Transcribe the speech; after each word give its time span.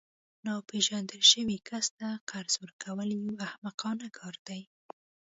ناپیژندل 0.45 1.21
شوي 1.31 1.57
کس 1.69 1.85
ته 1.97 2.07
قرض 2.29 2.53
ورکول 2.63 3.09
یو 3.23 3.33
احمقانه 3.47 4.07
کار 4.17 4.35
دی 4.47 4.61